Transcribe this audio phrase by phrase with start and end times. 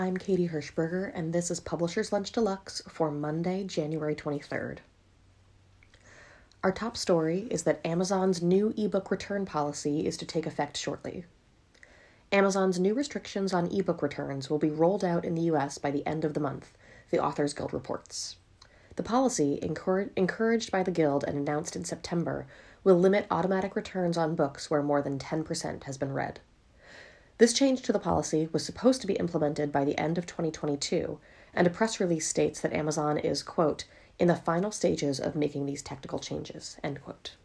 [0.00, 4.78] I'm Katie Hirschberger, and this is Publisher's Lunch Deluxe for Monday, January 23rd.
[6.64, 11.26] Our top story is that Amazon's new ebook return policy is to take effect shortly.
[12.32, 16.06] Amazon's new restrictions on ebook returns will be rolled out in the US by the
[16.06, 16.72] end of the month,
[17.10, 18.36] the Authors Guild reports.
[18.96, 22.46] The policy, encouraged by the Guild and announced in September,
[22.84, 26.40] will limit automatic returns on books where more than 10% has been read.
[27.40, 31.18] This change to the policy was supposed to be implemented by the end of 2022,
[31.54, 33.86] and a press release states that Amazon is, quote,
[34.18, 37.36] in the final stages of making these technical changes, end quote.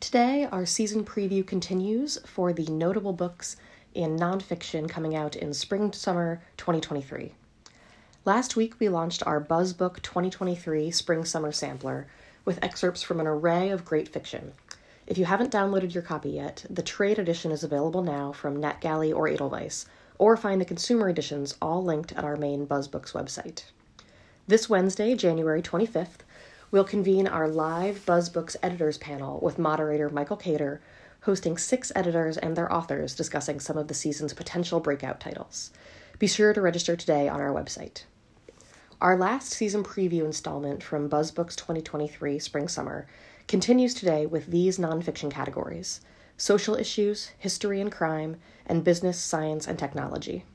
[0.00, 3.56] Today, our season preview continues for the notable books
[3.92, 7.34] in nonfiction coming out in spring summer 2023.
[8.24, 12.06] Last week, we launched our BuzzBook 2023 Spring Summer Sampler
[12.46, 14.52] with excerpts from an array of great fiction,
[15.06, 19.14] if you haven't downloaded your copy yet, the trade edition is available now from NetGalley
[19.14, 19.86] or Edelweiss,
[20.18, 23.64] or find the consumer editions all linked at our main BuzzBooks website.
[24.46, 26.20] This Wednesday, January 25th,
[26.70, 30.80] we'll convene our live BuzzBooks editors panel with moderator Michael Cader,
[31.22, 35.70] hosting six editors and their authors discussing some of the season's potential breakout titles.
[36.18, 38.04] Be sure to register today on our website.
[39.04, 43.06] Our last season preview installment from BuzzBooks 2023 Spring Summer
[43.46, 46.00] continues today with these nonfiction categories
[46.38, 50.46] social issues, history and crime, and business, science, and technology.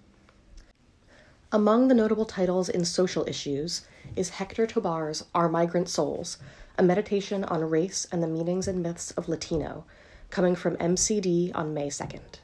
[1.52, 6.39] Among the notable titles in social issues is Hector Tobar's Our Migrant Souls,
[6.75, 9.86] a meditation on race and the meanings and myths of Latino,
[10.31, 12.39] coming from MCD on May 2nd.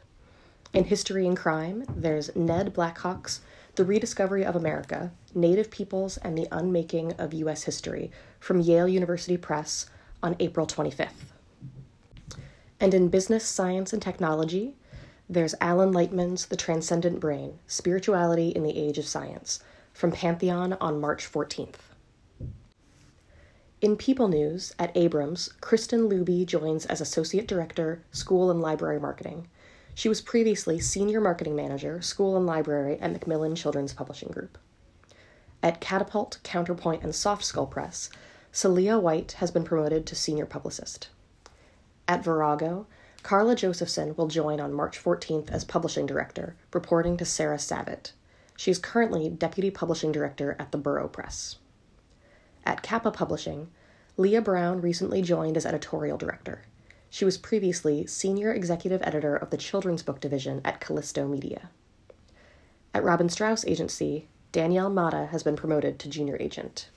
[0.71, 3.41] In History and Crime, there's Ned Blackhawk's
[3.75, 7.63] The Rediscovery of America Native Peoples and the Unmaking of U.S.
[7.63, 8.09] History
[8.39, 9.89] from Yale University Press
[10.23, 11.33] on April 25th.
[12.79, 14.75] And in Business, Science, and Technology,
[15.29, 19.59] there's Alan Lightman's The Transcendent Brain Spirituality in the Age of Science
[19.91, 21.75] from Pantheon on March 14th.
[23.81, 29.49] In People News, at Abrams, Kristen Luby joins as Associate Director, School and Library Marketing.
[29.97, 34.57] She was previously Senior Marketing Manager, School and Library at Macmillan Children's Publishing Group.
[35.63, 38.09] At Catapult, Counterpoint, and Soft Skull Press,
[38.51, 41.07] Celia White has been promoted to senior publicist.
[42.09, 42.87] At Virago,
[43.23, 48.11] Carla Josephson will join on March 14th as publishing director, reporting to Sarah Savitt.
[48.57, 51.55] She is currently deputy publishing director at the Borough Press.
[52.65, 53.69] At Kappa Publishing,
[54.17, 56.63] Leah Brown recently joined as editorial director.
[57.09, 61.69] She was previously senior executive editor of the children's book division at Callisto Media.
[62.93, 66.89] At Robin Straus Agency, Danielle Mata has been promoted to junior agent.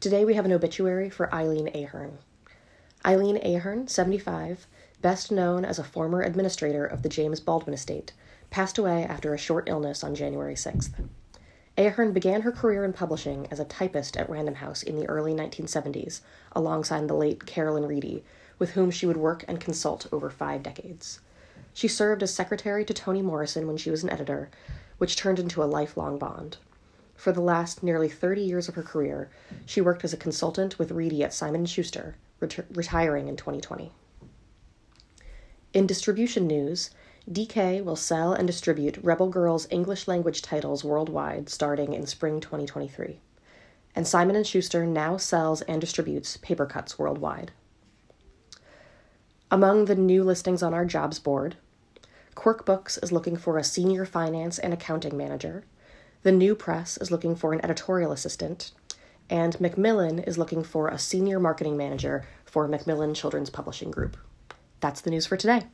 [0.00, 2.18] Today we have an obituary for Eileen Ahern.
[3.06, 4.66] Eileen Ahern, 75,
[5.00, 8.12] best known as a former administrator of the James Baldwin estate,
[8.50, 10.90] passed away after a short illness on January 6th.
[11.76, 15.34] Ahern began her career in publishing as a typist at Random House in the early
[15.34, 16.20] 1970s,
[16.52, 18.22] alongside the late Carolyn Reidy,
[18.58, 21.18] with whom she would work and consult over five decades.
[21.72, 24.50] She served as secretary to Toni Morrison when she was an editor,
[24.98, 26.58] which turned into a lifelong bond.
[27.16, 29.28] For the last nearly 30 years of her career,
[29.66, 33.90] she worked as a consultant with Reidy at Simon & Schuster, ret- retiring in 2020.
[35.72, 36.90] In distribution news,
[37.30, 43.20] DK will sell and distribute Rebel Girls English language titles worldwide starting in spring 2023.
[43.96, 47.52] And Simon & Schuster now sells and distributes Papercutz worldwide.
[49.50, 51.56] Among the new listings on our jobs board,
[52.34, 55.64] Quirk Books is looking for a senior finance and accounting manager,
[56.24, 58.72] the New Press is looking for an editorial assistant,
[59.30, 64.16] and Macmillan is looking for a senior marketing manager for Macmillan Children's Publishing Group.
[64.80, 65.64] That's the news for today.